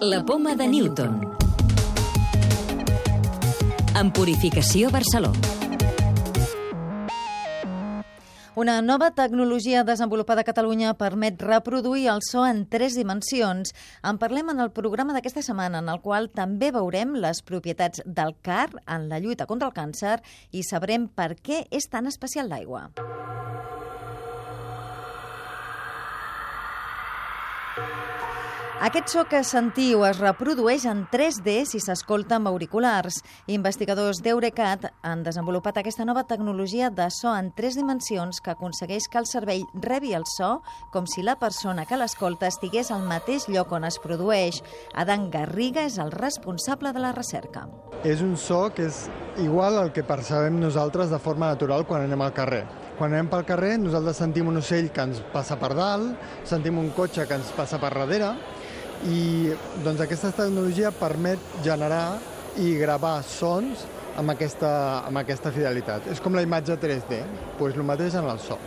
[0.00, 1.20] La poma de Newton.
[3.98, 5.32] En Purificació Barceló.
[8.58, 13.70] Una nova tecnologia desenvolupada a Catalunya permet reproduir el so en tres dimensions.
[14.02, 18.34] En parlem en el programa d'aquesta setmana, en el qual també veurem les propietats del
[18.42, 20.18] car en la lluita contra el càncer
[20.50, 22.88] i sabrem per què és tan especial l'aigua.
[28.78, 33.16] Aquest so que sentiu es reprodueix en 3D si s'escolta amb auriculars.
[33.50, 39.18] Investigadors d'Eurecat han desenvolupat aquesta nova tecnologia de so en tres dimensions que aconsegueix que
[39.18, 40.60] el cervell rebi el so
[40.94, 44.62] com si la persona que l'escolta estigués al mateix lloc on es produeix.
[44.94, 47.66] Adan Garriga és el responsable de la recerca.
[48.06, 49.08] És un so que és
[49.42, 52.62] igual al que percebem nosaltres de forma natural quan anem al carrer.
[52.98, 56.14] Quan anem pel carrer, nosaltres sentim un ocell que ens passa per dalt,
[56.46, 58.32] sentim un cotxe que ens passa per darrere,
[59.06, 59.52] i
[59.84, 62.18] doncs, aquesta tecnologia permet generar
[62.58, 63.84] i gravar sons
[64.18, 64.72] amb aquesta,
[65.06, 66.08] amb aquesta fidelitat.
[66.10, 67.22] És com la imatge 3D,
[67.60, 68.58] doncs el mateix en el so.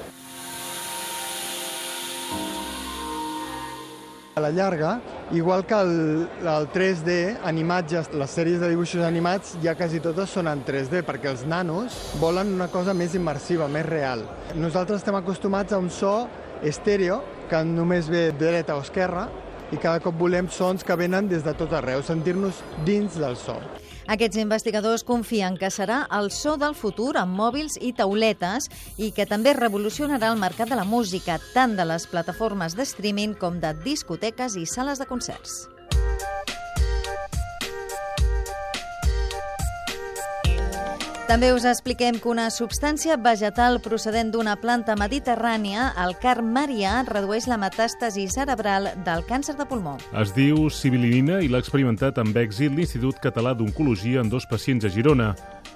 [4.31, 4.93] A la llarga,
[5.35, 7.17] igual que el, el 3D,
[7.49, 11.43] en imatges, les sèries de dibuixos animats ja quasi totes són en 3D, perquè els
[11.43, 14.23] nanos volen una cosa més immersiva, més real.
[14.55, 16.29] Nosaltres estem acostumats a un so
[16.63, 17.19] estèreo,
[17.51, 19.27] que només ve dreta o esquerra,
[19.71, 23.57] i cada cop volem sons que venen des de tot arreu, sentir-nos dins del so.
[24.11, 29.27] Aquests investigadors confien que serà el so del futur amb mòbils i tauletes i que
[29.29, 33.71] també revolucionarà el mercat de la música, tant de les plataformes de streaming com de
[33.85, 35.70] discoteques i sales de concerts.
[41.31, 47.45] També us expliquem que una substància vegetal procedent d'una planta mediterrània, el car marià, redueix
[47.47, 49.93] la metàstasi cerebral del càncer de pulmó.
[50.19, 54.91] Es diu sibilinina i l'ha experimentat amb èxit l'Institut Català d'Oncologia en dos pacients a
[54.91, 55.29] Girona.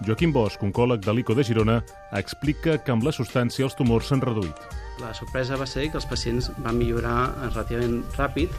[0.04, 1.78] Joaquim Bosch, oncòleg de l'ICO de Girona,
[2.20, 4.60] explica que amb la substància els tumors s'han reduït.
[5.00, 8.52] La sorpresa va ser que els pacients van millorar relativament ràpid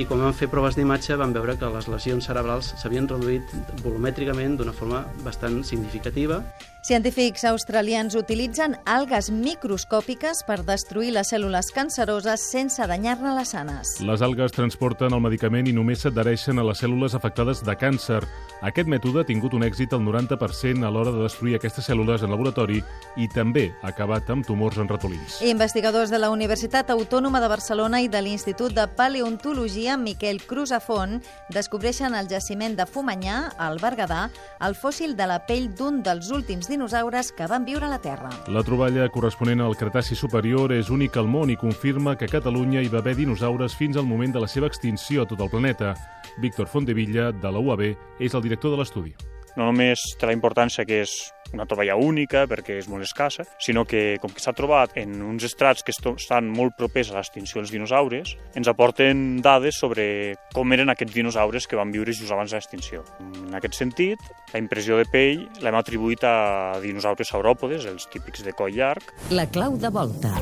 [0.00, 3.50] i quan vam fer proves d'imatge vam veure que les lesions cerebrals s'havien reduït
[3.82, 6.40] volumètricament d'una forma bastant significativa.
[6.82, 13.92] Científics australians utilitzen algues microscòpiques per destruir les cèl·lules canceroses sense danyar-ne les sanes.
[14.02, 18.18] Les algues transporten el medicament i només s'adhereixen a les cèl·lules afectades de càncer.
[18.66, 22.34] Aquest mètode ha tingut un èxit al 90% a l'hora de destruir aquestes cèl·lules en
[22.34, 22.80] laboratori
[23.14, 25.38] i també ha acabat amb tumors en ratolins.
[25.46, 31.22] Investigadors de la Universitat Autònoma de Barcelona i de l'Institut de Paleontologia Miquel Cruzafont
[31.54, 34.26] descobreixen el jaciment de Fumanyà, al Berguedà,
[34.58, 38.30] el fòssil de la pell d'un dels últims dinosaures que van viure a la Terra.
[38.48, 42.82] La troballa corresponent al Cretaci superior és única al món i confirma que a Catalunya
[42.82, 45.94] hi va haver dinosaures fins al moment de la seva extinció a tot el planeta.
[46.40, 49.14] Víctor Fontevilla, de la UAB, és el director de l'estudi.
[49.56, 51.14] No només té la importància que és
[51.52, 55.44] una troballa única perquè és molt escassa, sinó que com que s'ha trobat en uns
[55.44, 60.92] estrats que estan molt propers a l'extinció dels dinosaures, ens aporten dades sobre com eren
[60.92, 63.04] aquests dinosaures que van viure just abans de l'extinció.
[63.20, 68.56] En aquest sentit, la impressió de pell l'hem atribuït a dinosaures sauròpodes, els típics de
[68.56, 69.12] coll llarg.
[69.30, 70.32] La clau de volta.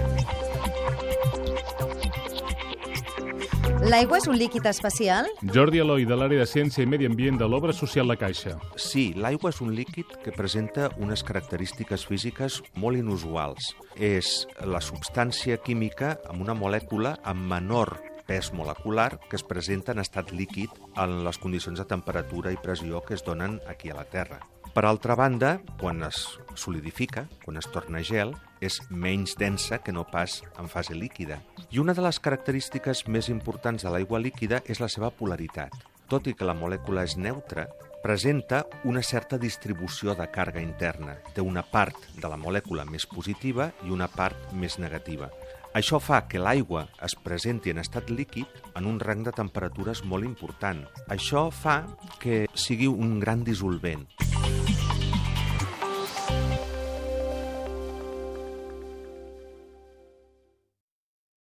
[3.81, 5.25] L'aigua és un líquid especial?
[5.55, 8.59] Jordi Eloi, de l'àrea de Ciència i Medi Ambient de l'Obra Social La Caixa.
[8.77, 13.73] Sí, l'aigua és un líquid que presenta unes característiques físiques molt inusuals.
[13.97, 17.97] És la substància química amb una molècula amb menor
[18.29, 23.01] pes molecular que es presenta en estat líquid en les condicions de temperatura i pressió
[23.01, 24.45] que es donen aquí a la Terra.
[24.71, 30.05] Per altra banda, quan es solidifica, quan es torna gel, és menys densa que no
[30.07, 31.41] pas en fase líquida.
[31.75, 35.75] I una de les característiques més importants de l'aigua líquida és la seva polaritat.
[36.07, 37.67] Tot i que la molècula és neutra,
[38.05, 41.19] presenta una certa distribució de càrrega interna.
[41.35, 45.33] Té una part de la molècula més positiva i una part més negativa.
[45.75, 50.27] Això fa que l'aigua es presenti en estat líquid en un rang de temperatures molt
[50.27, 50.83] important.
[51.07, 51.85] Això fa
[52.23, 54.07] que sigui un gran dissolvent.